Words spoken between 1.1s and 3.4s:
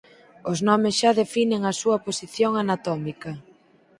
definen a súa posición anatómica.